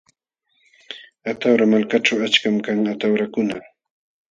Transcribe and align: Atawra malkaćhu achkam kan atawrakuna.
Atawra 1.33 1.65
malkaćhu 1.75 2.13
achkam 2.29 2.55
kan 2.65 2.79
atawrakuna. 2.95 3.57